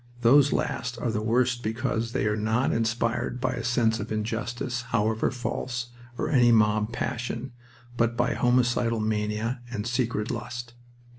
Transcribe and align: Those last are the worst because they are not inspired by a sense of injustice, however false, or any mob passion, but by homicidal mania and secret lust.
Those 0.21 0.51
last 0.51 0.97
are 0.97 1.11
the 1.11 1.21
worst 1.21 1.61
because 1.61 2.11
they 2.11 2.25
are 2.25 2.35
not 2.35 2.71
inspired 2.71 3.39
by 3.39 3.51
a 3.53 3.63
sense 3.63 3.99
of 3.99 4.11
injustice, 4.11 4.81
however 4.89 5.29
false, 5.29 5.89
or 6.17 6.27
any 6.31 6.51
mob 6.51 6.91
passion, 6.91 7.51
but 7.97 8.17
by 8.17 8.33
homicidal 8.33 8.99
mania 8.99 9.61
and 9.69 9.85
secret 9.85 10.31
lust. 10.31 10.73